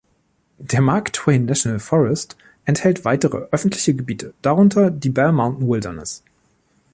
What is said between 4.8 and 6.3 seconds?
die Bell Mountain Wilderness.